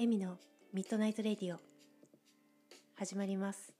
[0.00, 0.38] エミの
[0.72, 1.58] ミッドナイトレディオ
[2.94, 3.72] 始まります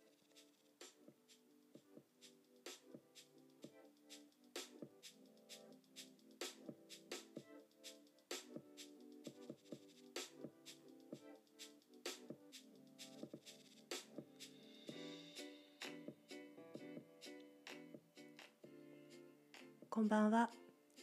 [19.89, 20.50] こんばんは、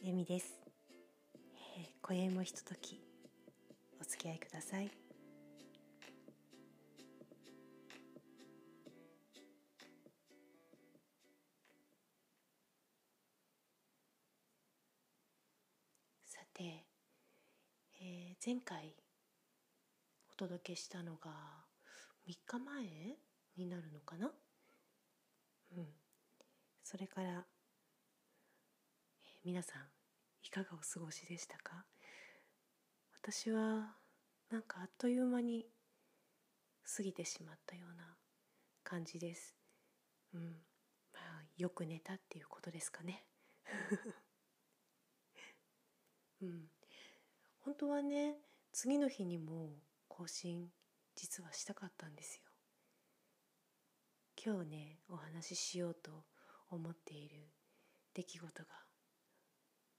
[0.04, 0.54] エミです。
[1.78, 3.00] えー今宵もひととき
[4.00, 5.05] お付き合いください。
[18.46, 18.94] 前回
[20.30, 21.64] お届けしたのが
[22.28, 23.18] 3日前
[23.56, 24.30] になるのかな？
[25.76, 25.86] うん。
[26.84, 27.42] それから、えー
[29.44, 29.82] 皆さん
[30.44, 31.86] いかがお過ごしでしたか？
[33.20, 33.96] 私は
[34.48, 35.66] なんかあっという間に
[36.96, 38.16] 過ぎてしまったような
[38.84, 39.56] 感じです。
[40.32, 40.62] うん。
[41.12, 43.26] まあよく寝たっていうことですかね。
[46.42, 46.70] うん。
[47.66, 48.36] 本当はね
[48.72, 49.70] 次の日にも
[50.06, 50.68] 更新
[51.16, 52.42] 実はしたかったんですよ。
[54.40, 56.12] 今日ねお話ししようと
[56.70, 57.38] 思っている
[58.14, 58.68] 出来事が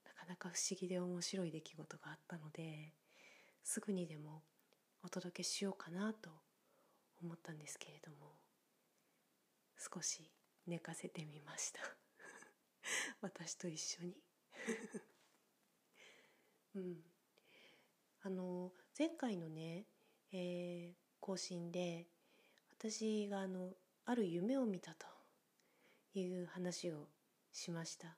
[0.06, 2.94] なかなか不思議で面白い出来事があったので
[3.66, 4.44] すぐにでも
[5.04, 6.30] お届けしようかなと
[7.22, 8.38] 思ったんですけれども
[9.94, 10.32] 少し
[10.66, 11.82] 寝かせてみました。
[13.20, 14.16] 私と一緒に。
[16.76, 17.17] うん。
[18.28, 19.86] あの前回のね、
[20.34, 22.08] えー更新で
[22.78, 23.70] 私があの
[24.06, 25.08] ある夢を見たと
[26.14, 27.08] いう話を
[27.54, 28.18] しました。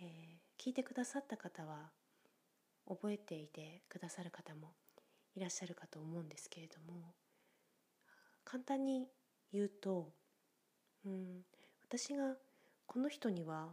[0.00, 1.90] えー聞いてくださった方は
[2.88, 4.72] 覚えていてくださる方も
[5.36, 7.14] いらっしゃるかと思うんですけれども
[8.44, 9.06] 簡単に
[9.52, 10.08] 言うと、
[11.06, 11.42] うん、
[11.86, 12.34] 私が
[12.86, 13.68] この人には、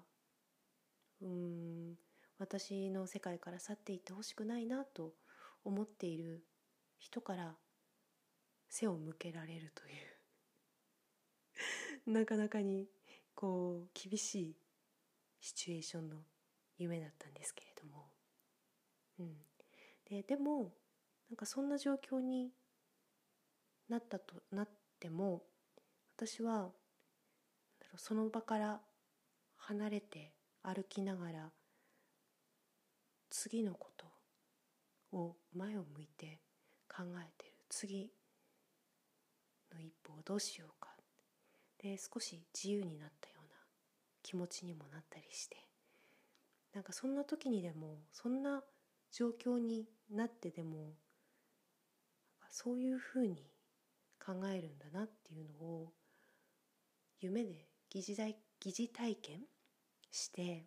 [1.22, 1.96] うん、
[2.42, 5.14] 私の世界から去っていってほしくないなと
[5.64, 6.44] 思っている
[6.98, 7.54] 人から
[8.68, 9.92] 背を向けられるとい
[12.08, 12.10] う。
[12.12, 12.90] なかなかに
[13.36, 14.56] こう厳しい
[15.40, 16.24] シチュエーションの
[16.80, 18.10] 夢だったんですけれども、
[19.20, 19.46] うん、
[20.06, 20.74] ででも
[21.30, 22.52] なんかそんな状況に
[23.88, 24.70] なったとなっ
[25.00, 25.46] ても
[26.16, 26.72] 私は
[27.98, 28.82] その場から
[29.58, 31.52] 離れて歩きながら
[33.32, 34.06] 次のこと
[35.18, 36.40] を前を向いて
[36.88, 38.12] 考えてる次
[39.74, 40.90] の一歩をどうしようか。
[41.82, 43.56] で少し自由になったような
[44.22, 45.58] 気持ちにもなったりして。
[46.74, 48.62] なんかそんな時にでもそんな
[49.12, 50.94] 状況になってでも
[52.50, 53.44] そういうふうに
[54.24, 55.92] 考えるんだなっていうのを
[57.20, 59.40] 夢で疑似体疑似体験
[60.12, 60.66] して、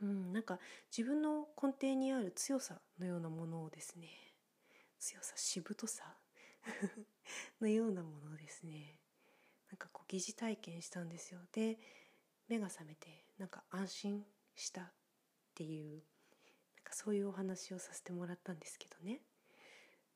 [0.00, 0.58] うん、なんか
[0.96, 4.08] 自分の根底にある強さのようなものをですね。
[4.98, 6.16] 強さしぶとさ
[7.60, 9.00] のようなものをですね。
[9.70, 11.40] なんかこう疑似体験したんですよ。
[11.52, 11.78] で
[12.48, 14.92] 目が覚めてなんか安心したっ
[15.54, 16.02] ていう
[16.76, 19.20] なんかそういうお話をさせてもらったんですけどね。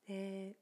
[0.05, 0.55] で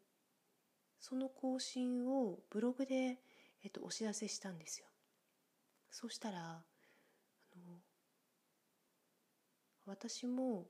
[0.99, 3.23] その更新をブログで、
[3.63, 4.87] えっと、お知らせしたんですよ。
[5.89, 7.81] そしたらあの
[9.91, 10.69] 私も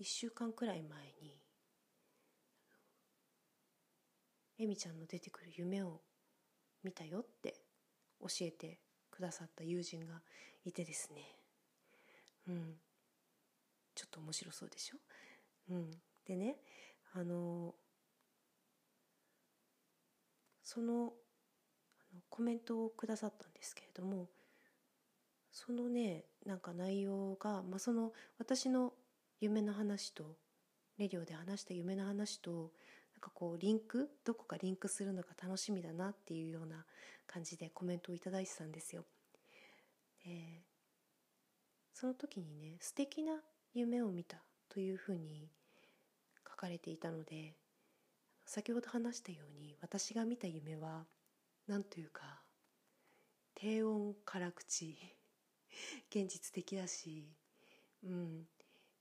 [0.00, 1.42] 1週間くらい前に
[4.60, 6.02] エミちゃんの出てくる夢を
[6.84, 7.56] 見たよって
[8.20, 8.78] 教えて
[9.10, 10.22] くださった友人が
[10.64, 11.22] いてですね。
[12.46, 12.74] うん。
[13.96, 14.98] ちょっと面白そうでしょ？
[15.70, 15.90] うん。
[16.24, 16.58] でね
[17.12, 17.74] あの
[20.62, 21.12] その
[22.28, 24.28] コメントをくださったんですけれども
[25.50, 28.92] そのねなんか内容が、まあ、その私の
[29.40, 30.36] 夢の話と
[30.96, 36.84] レディオで話した夢の話となんかこうリンクどこかリンクするのが楽しみだなっていうような
[37.26, 39.04] 感じでコメントをいただいてたんですよ。
[40.24, 40.62] で
[41.92, 43.40] その時にね素敵な
[43.74, 44.38] 夢を見た
[44.68, 45.48] というふうに
[46.48, 47.54] 書かれていたので
[48.44, 51.04] 先ほど話したように私が見た夢は
[51.66, 52.40] なんというか
[53.54, 55.15] 低音辛口
[56.10, 57.28] 現実的だし
[58.02, 58.48] うん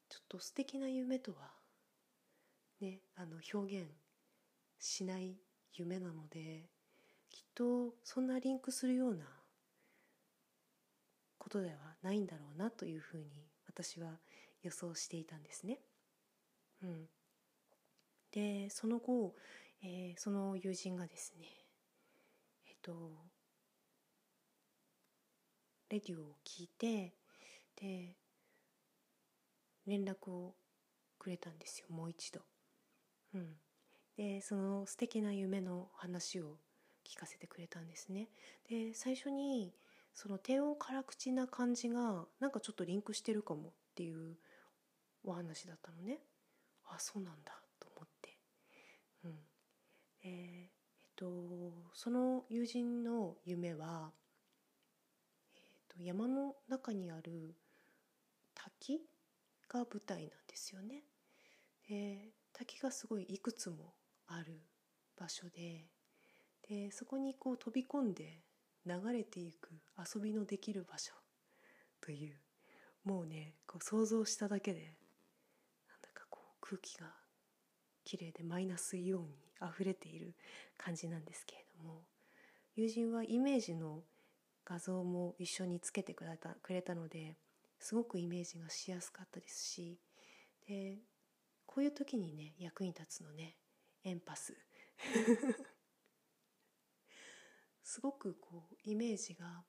[0.10, 1.54] ちょっと素敵な夢とは
[2.80, 3.90] ねあの表現
[4.80, 5.38] しない
[5.74, 6.70] 夢なので
[7.30, 9.26] きっとそんなリンクするような
[11.38, 14.20] ことではないんだろうなというふうに私は
[14.64, 15.80] 予想していたんですね。
[16.82, 17.10] うん、
[18.32, 19.36] でその後、
[19.82, 21.48] えー、その友人がですね
[22.68, 23.12] えっと
[25.90, 27.14] レディオを聞いて
[27.80, 28.16] で
[29.86, 30.56] 連絡を
[31.20, 32.42] くれたんですよもう一度。
[33.34, 33.56] うん、
[34.18, 36.58] でその素敵な夢の話を
[37.06, 38.30] 聞かせてくれたんですね。
[38.70, 39.74] で最初に
[40.14, 44.38] その低音辛口な感じがなんかちょっとリンクしてるかもっていう
[45.24, 46.20] お話だったのね。
[46.88, 48.38] あそうなんだと思って。
[49.26, 49.32] うん、
[50.24, 51.26] えー、えっと
[51.94, 54.12] その友人の夢は、
[55.98, 57.56] と、山の中にある
[58.54, 59.02] 滝
[59.70, 61.04] が舞台なんですよね。
[61.88, 63.94] で滝がすごいいくつも
[64.28, 64.60] ある
[65.18, 65.86] 場所で
[66.68, 68.40] でそこにこう飛び込んで
[68.86, 71.14] 流れていく遊びのできる場所
[72.02, 72.36] という
[73.04, 77.08] もうねこう想像しただけでなんだかこう空気が
[78.04, 79.28] 綺麗でマイナスイオンに
[79.60, 80.34] あふれている
[80.78, 82.02] 感じなんですけれども
[82.76, 84.02] 友人はイメージの
[84.66, 87.38] 画像も一緒につけてくれたくれたので
[87.80, 90.00] すごくイメージがしやすかったですし
[90.68, 90.98] で
[91.66, 93.58] こういう時にね役に立つのね
[94.04, 94.56] エンパス。
[97.84, 99.64] すごくこうイメージが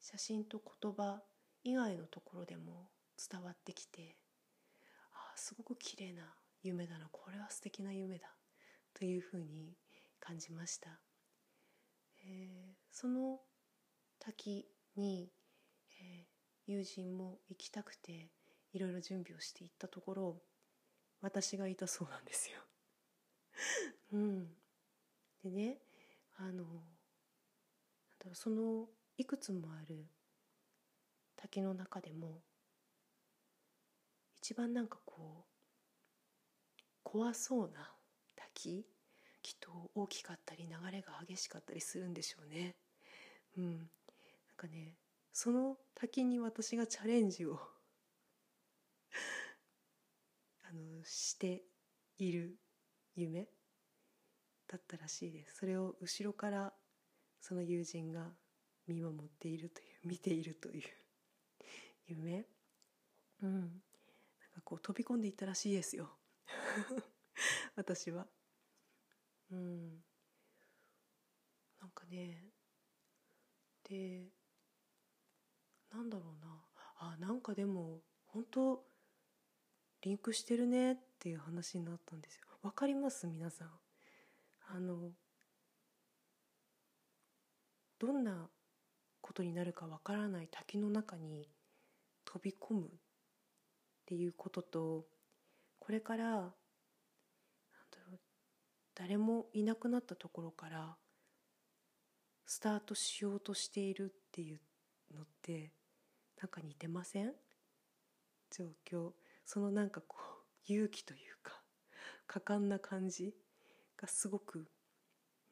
[0.00, 1.22] 写真と言葉
[1.64, 2.90] 以外のところでも
[3.30, 4.16] 伝わってきて
[5.12, 8.34] あすごく綺麗な夢だなこれは素敵な夢だ
[8.94, 9.76] というふうに
[10.20, 11.00] 感じました、
[12.24, 13.40] えー、その
[14.26, 15.30] 滝に、
[16.00, 18.32] えー、友人も行きたくて
[18.72, 20.36] いろいろ準備をしていったところ
[21.20, 22.58] 私がいたそうなんですよ。
[24.12, 24.56] うん、
[25.44, 25.78] でね
[26.38, 26.64] あの
[28.32, 30.04] そのいくつもある
[31.36, 32.42] 滝の中でも
[34.38, 37.94] 一番なんかこう怖そうな
[38.34, 38.84] 滝
[39.40, 42.74] きっと大きかったり流れが激しかったりするんでしょうね。
[43.56, 43.90] う、ん。
[44.56, 44.96] かね
[45.32, 47.60] その滝に私がチャレンジを
[50.62, 51.62] あのして
[52.18, 52.58] いる
[53.14, 53.48] 夢
[54.66, 55.56] だったらしいです。
[55.56, 56.74] それを後ろから
[57.40, 58.34] その友人が
[58.86, 60.82] 見守っているという見ているという
[62.06, 62.46] 夢。
[63.42, 63.60] うん。
[63.60, 63.70] なん
[64.54, 66.18] かこう飛び込んでいったらしいですよ。
[67.76, 68.26] 私は。
[69.50, 70.04] うん。
[71.80, 72.52] なんかね。
[73.84, 74.32] で
[75.96, 76.62] なんだろうな。
[76.98, 78.84] あなんかでも本当
[80.02, 82.46] リンクしてるねっていう話になったんですよ。
[82.62, 83.26] わかります？
[83.26, 83.70] 皆さん。
[84.68, 85.10] あの
[87.98, 88.50] どんな
[89.22, 91.48] ことになるかわからない滝の中に
[92.24, 92.88] 飛び込むっ
[94.04, 95.06] ていうことと
[95.78, 96.52] これから
[98.94, 100.96] 誰もいなくなったところから
[102.44, 104.60] スタートしようとしているっていう
[105.14, 105.72] のって
[106.40, 107.32] なんか似てません？
[108.50, 109.12] 状況。
[109.44, 110.16] そのなんかこ
[110.68, 111.62] う勇気というか
[112.26, 113.34] 果敢な感じ
[113.96, 114.68] がすごく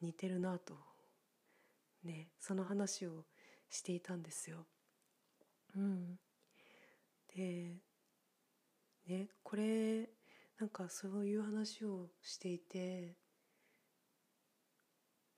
[0.01, 0.75] 似てるなと。
[2.03, 3.25] ねその話を
[3.69, 4.67] していたんですよ。
[5.75, 6.19] うん、
[7.35, 7.81] で
[9.07, 10.09] ねこれ
[10.59, 13.17] なんかそういう話をしていて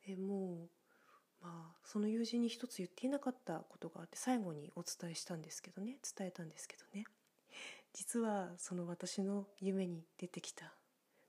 [0.05, 0.69] でもう
[1.41, 5.97] まあその友人に一つ言っていなかったことがあって最後にお伝えしたんですけどね。
[6.17, 7.05] 伝えたんですけどね。
[7.93, 10.73] 実はその私の夢に出てきた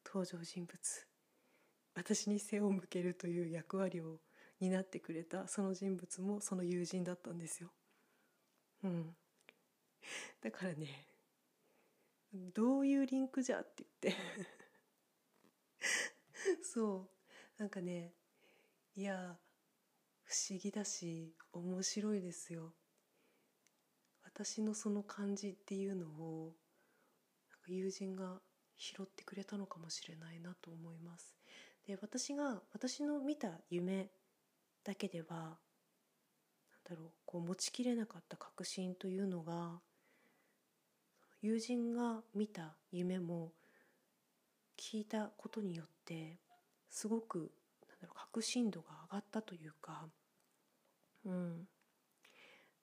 [0.06, 1.06] 登場人物。
[1.94, 4.20] 私に背を向けるという役割を
[4.60, 7.70] 担ってくれたその人物もその友人だったんですよ。
[8.84, 9.16] うん、
[10.40, 11.06] だからね
[12.54, 14.20] どういうリンクじゃって言って。
[16.62, 17.08] そ
[17.58, 17.60] う。
[17.60, 18.12] なんかね
[18.94, 19.36] いや
[20.28, 22.74] 不思議だし面白いですよ。
[24.22, 26.52] 私のその感じっていうのを
[27.66, 28.38] 友人が
[28.76, 31.34] 拾ってくれたのかもしれないなと思います。
[31.86, 34.10] で私が私の見た夢
[34.84, 35.56] だけではなん
[36.84, 39.80] だろうこう持ちきれなかった確信というのが
[41.40, 43.52] 友人が見た夢も
[44.76, 46.36] 聞いたことによって
[46.90, 47.38] すごく
[47.88, 50.06] なんだろう確信度が上がったというか
[51.28, 51.68] うん。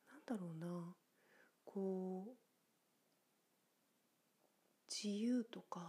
[0.07, 0.95] なんだろうな。
[1.65, 2.37] こう
[4.87, 5.79] 自由とか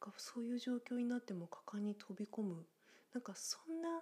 [0.00, 2.66] なんかそういう状況になっても果敢に飛び込む。
[3.12, 4.00] なんかそんな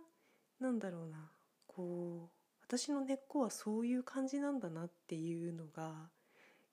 [0.61, 1.30] なんだろうな。
[1.66, 6.11] こう私の根っこはそういう感じなんだなっていうのが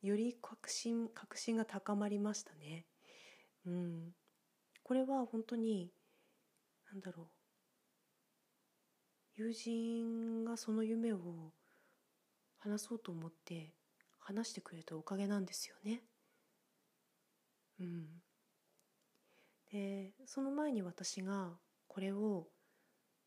[0.01, 2.85] より確信確信が高まりましたね。
[3.65, 4.13] うん、
[4.83, 5.91] これは本当に
[6.91, 7.36] なんだろう。
[9.37, 11.19] 友人がその夢を
[12.57, 13.71] 話そうと思って
[14.19, 16.01] 話してくれたおかげなんですよね。
[17.79, 18.07] うん、
[19.71, 21.51] でその前に私が
[21.87, 22.47] これを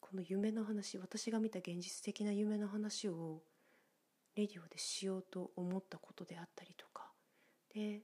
[0.00, 3.42] この夢の話私が見た現実的な夢の話を
[4.34, 7.12] レディオでしようと思ったことであったりとか
[7.72, 8.00] で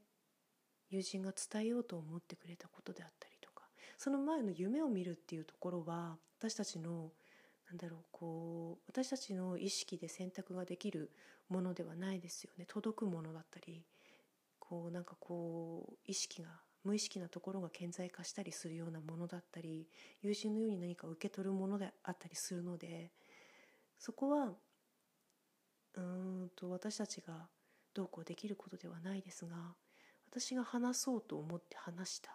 [0.91, 3.65] 友人が伝えようと思ってくれたことであったりとか
[3.99, 7.11] その前の夢を見るっていうところは私たちの
[7.69, 11.11] なんだろうこう私たちの意識で選択ができる
[11.49, 12.65] ものではないですよね。
[12.67, 13.85] 届くものだったり
[14.59, 16.49] こうなんかこう意識が
[16.85, 19.89] 無意識なところが顕在化したりするようなものだったり
[20.23, 23.11] 友人のように何か受け取るものであったりするので
[23.99, 24.53] そこは
[25.95, 27.49] うんと私たちが
[27.95, 29.57] どうこうできることではないですが
[30.31, 32.31] 私が話そうと思って話した。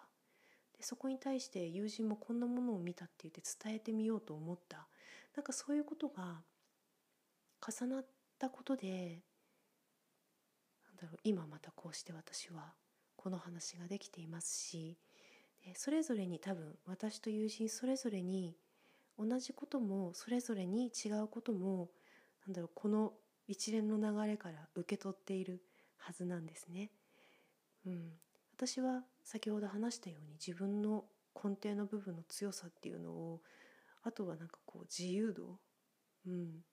[0.76, 4.88] でそこに対して友人もこんなものを見たって言って伝えてみようと思った。
[5.36, 6.42] なんかそういうことが
[7.66, 8.06] 重なっ
[8.38, 9.22] たことで
[10.84, 12.74] なんだろう今またこうして私は
[13.16, 14.98] この話ができていますし
[15.74, 18.56] それぞれに多分私と友人それぞれに
[19.18, 21.90] 同じこともそれぞれに違うことも
[22.46, 23.12] なんだろうこの
[23.46, 25.62] 一連の流れから受け取っている
[25.96, 26.90] はずなんですね。
[27.86, 28.12] うん、
[28.56, 33.40] 私は先ほど話したように自分の根底の部分の強さっていうのを
[34.02, 35.58] あとはなんかこう自由度、
[36.26, 36.64] うん、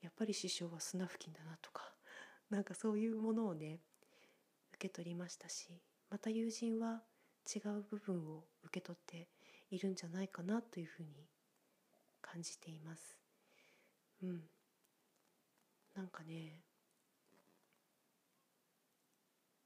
[0.00, 1.94] やっぱり師匠は砂付近だなとか。
[2.50, 3.80] なんかそういうものをね
[4.74, 7.02] 受け取りましたしまた友人は
[7.52, 9.28] 違う部分を受け取って
[9.68, 11.28] いるんじゃないかなというふうに
[12.20, 13.18] 感じています。
[14.22, 14.48] うん、
[15.94, 16.62] なんかね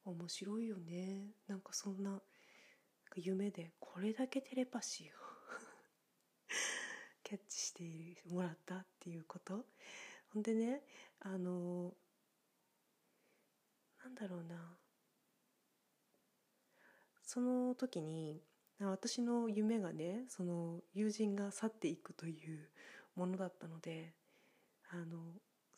[0.05, 1.35] 面白いよね。
[1.47, 2.23] なんかそんな
[3.17, 5.30] 夢でこれだけテレパシーを
[7.31, 7.85] キャッチして
[8.29, 9.65] もらったっていうこと。
[10.35, 10.81] ほんでね
[11.21, 11.93] あの
[14.03, 14.57] なんだろうな。
[17.23, 18.43] その時に
[18.81, 22.69] 私の夢がねその友人が去っていくという
[23.15, 24.13] ものだったので
[24.91, 25.19] あの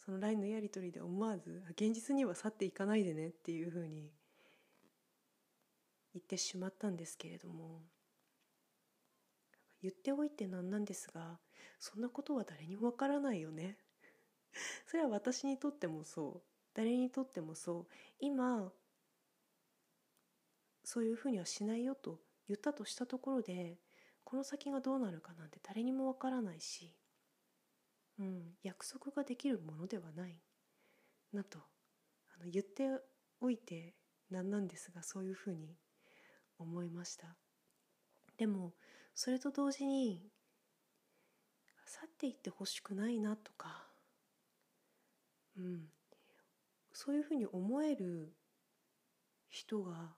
[0.02, 4.10] その LINE のやり取りで思わず現実には去っていかないでねっていうふうに
[6.14, 7.91] 言ってしまったんですけれども。
[9.82, 11.38] 言っておいてなんなんですが
[11.78, 13.76] そんなことは誰にもわからないよね。
[14.86, 16.48] それは私にとってもそう。
[16.74, 17.86] 誰にとってもそう。
[18.20, 18.72] 今
[20.84, 23.78] そういうふうにはしないよと言ったとしたところで
[24.24, 26.94] この先がどうなるかなんて誰にもわからないし、
[28.18, 30.40] うん、約束ができるものではない。
[31.32, 31.58] なと
[32.34, 32.88] あの言って
[33.40, 33.94] おいて
[34.30, 35.76] なんなんですがそういうふうに
[36.58, 37.36] 思いました。
[38.36, 38.74] でも
[39.14, 40.20] それと同時に
[41.86, 43.86] 去っていってほしくないなとか、
[45.56, 45.82] うん、
[46.92, 48.32] そういうふうに思える
[49.48, 50.14] 人が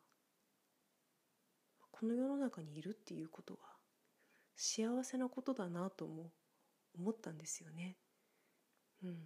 [1.90, 3.60] この世の中にいるっていうことは
[4.56, 6.30] 幸せなことだなとも
[6.96, 7.96] 思ったんですよね。
[9.02, 9.16] うん、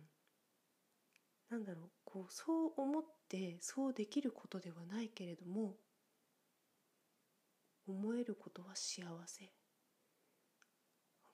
[1.50, 5.76] なんだろうこうそう思ってそうできることではないけれども
[7.86, 9.57] 思えることは幸せ。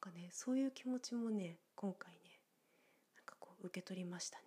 [0.04, 2.18] かねそういう気持ちもね今回ね
[3.16, 4.44] なんかこう受け取りましたね。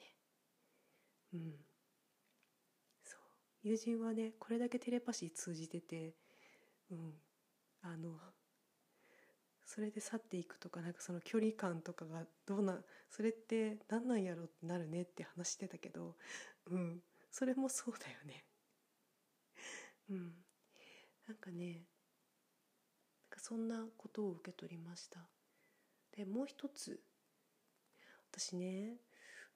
[1.34, 1.52] うん。
[3.04, 3.20] そう。
[3.64, 6.14] 友人はねこれだけテレパシー通じてて
[6.92, 7.14] うん。
[7.82, 8.10] あの
[9.66, 16.16] それで去っていくとかなんかその距離感とかがどうなそれって何なんやろってなるねって話してたけど
[16.70, 17.00] うん。
[17.32, 18.46] それもそうだよね。
[20.12, 20.32] うん。
[21.28, 21.82] なんかねなん
[23.32, 25.37] かそんなことを受け取りました。
[26.18, 27.00] でもう一つ。
[28.32, 28.98] 私ね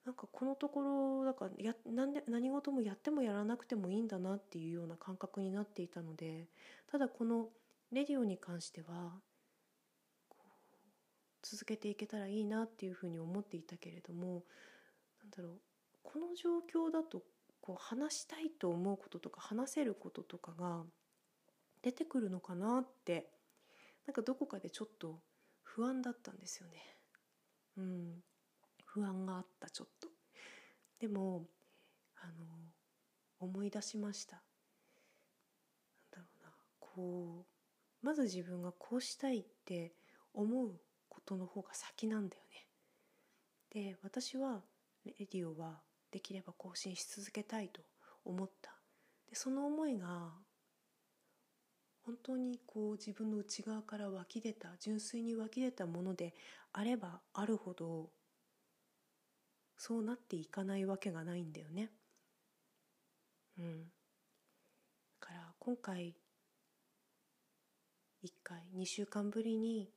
[0.04, 6.48] なんかこのところだからやなんで何事もやってもやらなくてもいいんだなっていうような感覚になっていたので
[6.90, 7.50] ただこの
[7.92, 9.12] レディオに関しては
[11.42, 14.42] 続けていけたらいいなっていうふうに思っていたけれども
[15.22, 15.52] なんだろう
[16.02, 17.22] この状況だと
[17.60, 20.82] こう話したいと思うこととか話せることとかが
[21.82, 23.28] 出てくるのかなって
[24.06, 25.20] なんかどこかでちょっと
[25.74, 26.74] 不安だったんですよね。
[27.78, 28.22] うん、
[28.84, 30.08] 不安があったちょっと。
[31.00, 31.46] でも
[32.16, 32.44] あの
[33.40, 34.42] 思い出しました。
[36.14, 37.46] なんだろうなこ
[38.02, 39.94] うまず自分がこうしたいって
[40.34, 42.42] 思うことの方が先なんだよ
[43.72, 43.92] ね。
[43.92, 44.60] で私は
[45.06, 47.80] レディオはできれば更新し続けたいと
[48.26, 48.74] 思った。
[49.30, 50.34] でその思いが
[52.04, 56.34] 本当にこう自分の内側から湧き出た純粋に湧き出たもので
[56.72, 58.10] あればあるほど
[59.76, 61.90] そうなっていかないわけがないんだよね。
[63.58, 63.84] うん。
[65.20, 66.14] だから今回
[68.24, 69.90] 1回2週間ぶりに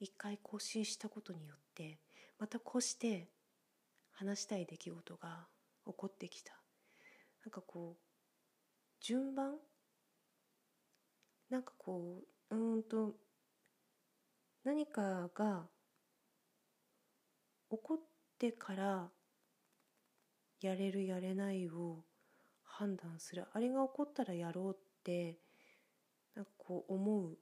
[0.00, 1.98] 1回更新したことによって
[2.38, 3.28] またこうして
[4.12, 5.46] 話したい出来事が
[5.86, 6.52] 起こってきた
[7.44, 8.02] なんかこう
[9.00, 9.54] 順番
[11.50, 13.14] なんかこううんと
[14.64, 15.66] 何かが
[17.70, 17.98] 起こっ
[18.38, 19.10] てから
[20.60, 22.04] やれるやれないを
[22.64, 23.46] 判断する。
[23.52, 25.38] あれが起こったらやろうって
[26.34, 27.38] なんかこう思う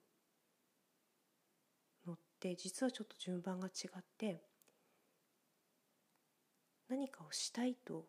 [2.06, 4.42] のって実はちょっと順番が違って
[6.88, 8.06] 何かをしたいと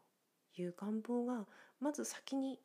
[0.56, 1.46] いう願望が
[1.80, 2.60] まず先に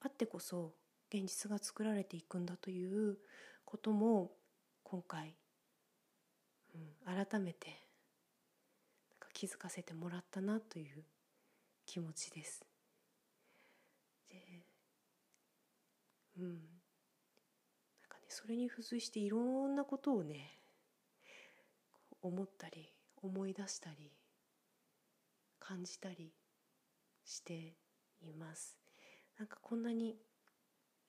[0.00, 0.74] あってこそ
[1.12, 3.18] 現実が作られていくんだという
[3.64, 4.30] ことも
[4.84, 5.34] 今回、
[6.74, 7.68] うん、改めて
[9.10, 11.02] なんか気づかせてもらったなという
[11.84, 12.64] 気持ちです。
[14.30, 14.36] で
[16.38, 16.58] うんなん
[18.08, 20.58] かねそれに付随していろんなことをね
[22.22, 24.12] 思ったり思い出したり
[25.58, 26.32] 感じたり
[27.24, 27.74] して
[28.22, 28.76] います。
[29.38, 30.16] なんかこんなに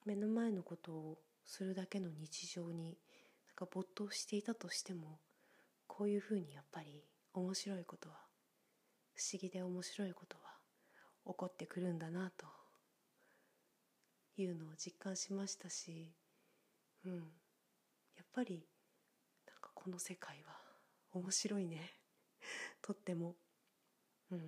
[0.06, 2.98] 目の前のことをするだけの日常に
[3.48, 5.20] なんか没頭していたとしても
[5.88, 7.04] こういうふうにやっぱり
[7.34, 8.16] 面白いことは
[9.14, 10.44] 不思議で面白いことは
[11.28, 12.48] 起こってくるんだなと
[14.38, 16.12] いうのを実感しましたし
[17.06, 17.14] うん
[18.16, 18.66] やっぱり
[19.48, 20.60] なんかこの世界は
[21.14, 21.92] 面白いね
[22.82, 23.36] とっても
[24.32, 24.40] うん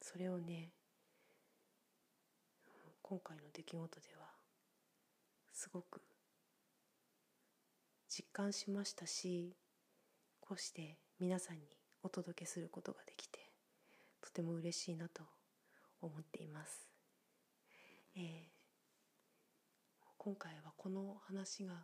[0.00, 0.72] それをね
[3.12, 4.24] 今回の出来事では
[5.52, 6.00] すごく
[8.08, 9.54] 実感しましたし
[10.40, 11.62] こうして皆さんに
[12.02, 13.50] お届けすることができて
[14.22, 15.24] とても嬉しいなと
[16.00, 16.88] 思っています。
[18.16, 18.22] えー、
[20.16, 21.74] 今回はこの話が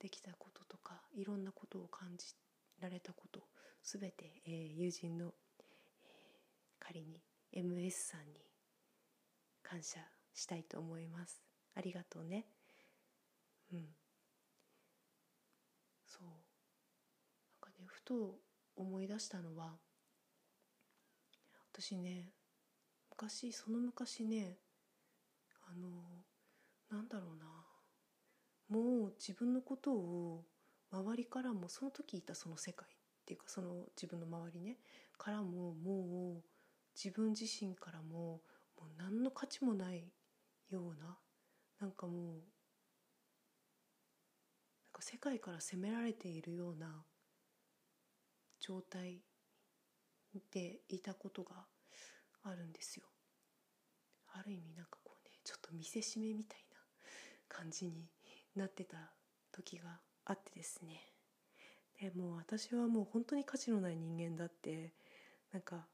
[0.00, 2.34] できたこととかいろんなことを感じ
[2.80, 3.44] られたこと
[3.80, 5.26] すべて、えー、友人の、
[5.60, 7.20] えー、仮に
[7.54, 8.40] MS さんに
[9.62, 10.00] 感謝
[10.34, 11.42] したいと思います。
[11.74, 12.46] ありがとうね。
[13.72, 13.88] うん。
[16.06, 16.24] そう。
[16.24, 16.30] なん
[17.60, 18.38] かねふと
[18.76, 19.76] 思い出したのは
[21.72, 22.32] 私ね
[23.10, 24.58] 昔その昔ね
[25.70, 25.88] あの
[26.90, 27.46] なんだろうな
[28.68, 30.44] もう自分のことを
[30.90, 32.90] 周りからもその時いたその世界っ
[33.26, 34.78] ていうかその自分の周りね
[35.16, 36.42] からももう
[36.94, 38.40] 自分自身からも
[38.78, 40.04] もう何の価値もない
[40.70, 41.18] ような
[41.80, 42.38] なんかもうなん
[44.92, 47.04] か世界から責められているような
[48.60, 49.22] 状態
[50.52, 51.66] でいたことが
[52.42, 53.04] あるんですよ。
[54.34, 56.76] ある意味なんかこうねちょっと見せしめみたいな
[57.48, 58.08] 感じに
[58.54, 58.96] なってた
[59.52, 61.00] 時があってですね
[62.00, 64.92] でもう私はもう本当に価値のない人間だって
[65.52, 65.86] なんか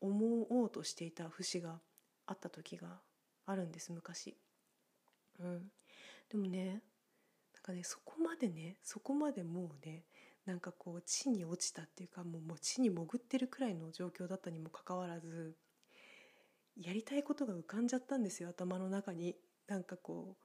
[0.00, 1.78] 思おうとしていた節が
[2.26, 3.00] あった時が
[3.50, 4.36] あるんです昔。
[5.38, 5.70] うん、
[6.30, 6.82] でもね
[7.54, 10.04] なんかねそこまでねそこまでもうね
[10.46, 15.54] なんかこう地に落ちたっていうかもうもう地に潜ってるくらいの状況だったにもかかわらず
[16.76, 19.36] やりたいことが浮かんじゃったんですよ頭の中に。
[19.66, 20.44] なんかこう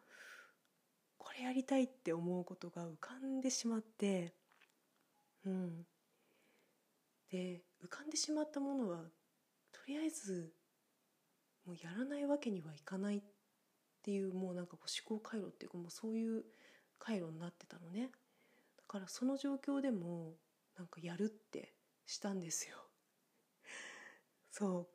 [1.17, 4.35] これやりたいって思うことが浮かんでしまって
[5.43, 5.87] うん
[7.31, 8.97] で浮かんでしまったものは
[9.71, 10.53] とりあえず
[11.65, 13.21] もうやらないわけにはいかないっ
[14.03, 16.43] ていうもうなんかこう思考回路っていうかもうそういう
[16.99, 18.11] 回路になってたのね。
[18.77, 20.33] だからその状況でも
[20.77, 21.73] なんかやるって
[22.05, 22.77] したんですよ。
[24.51, 24.87] そ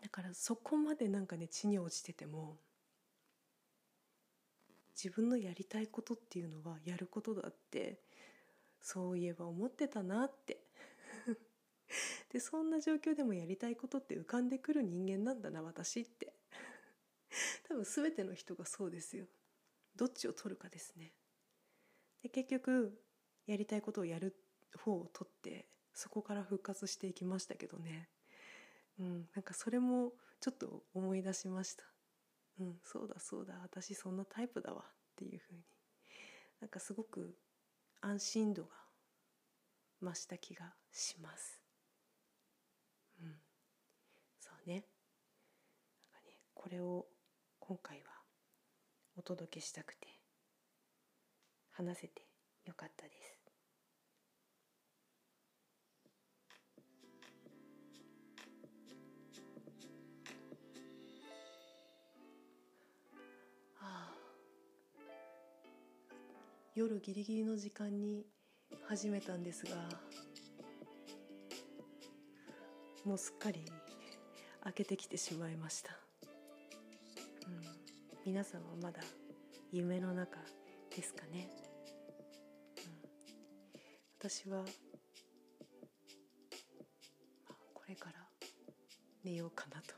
[0.00, 0.02] う。
[0.02, 2.58] だからそこまでなんかね地に落ちてても
[4.94, 8.00] 自分のやりたいことっていうのはやることだって
[8.80, 10.58] そういえば思ってたなって
[12.34, 16.34] でそんな状況でもやりたいことって浮かんでくる人間なんだな私って。
[17.68, 19.28] 多分全ての人がそうですよ。
[19.94, 21.14] どっちを取るかですね。
[22.24, 23.00] で結局
[23.46, 24.34] やりたいことをやる
[24.76, 28.10] 方を取ってそこから復活していきましたけどね。
[28.98, 31.84] うんなんかそれもちょっと思い出しました。
[32.58, 33.60] うんそうだそうだ。
[33.60, 35.62] 私そんなタイプだわっていうふうに。
[36.58, 37.38] なんかすごく
[38.00, 38.74] 安心度が
[40.02, 41.64] 増した気がします
[43.20, 43.34] うん
[44.40, 44.84] そうね。
[46.00, 47.06] なんかねこれを
[47.60, 48.04] 今回は
[49.16, 50.08] お届けしたくて
[51.72, 52.22] 話せて
[52.64, 53.40] よかったです。
[63.80, 64.14] ああ
[66.74, 68.26] 夜ギリギリの時間に
[68.88, 69.76] 始めたんですが
[73.04, 73.64] もうすっかり
[74.66, 75.90] 明けてきてしまいました、
[77.46, 77.62] うん、
[78.24, 79.00] 皆さんはまだ
[79.70, 80.38] 夢の中
[80.96, 81.48] ですかね、
[82.78, 83.80] うん、
[84.18, 84.64] 私は、
[87.74, 88.14] これから
[89.22, 89.94] 寝ようかなと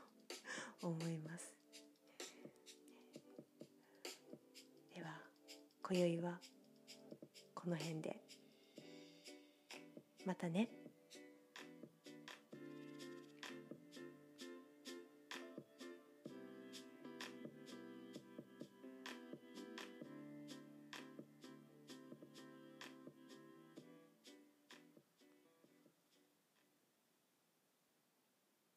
[0.85, 1.53] 思います。
[4.93, 5.17] では
[5.83, 6.39] 今宵は
[7.53, 8.19] この辺で。
[10.25, 10.69] またね。